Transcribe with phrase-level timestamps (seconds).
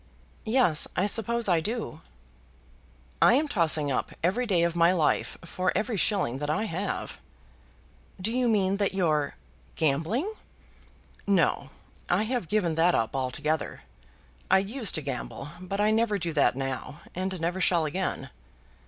[0.47, 2.01] "Yes, I suppose I do."
[3.21, 7.19] "I am tossing up every day of my life for every shilling that I have."
[8.19, 9.35] "Do you mean that you're
[9.75, 10.27] gambling?"
[11.27, 11.69] "No.
[12.09, 13.81] I have given that up altogether.
[14.49, 18.31] I used to gamble, but I never do that now, and never shall again.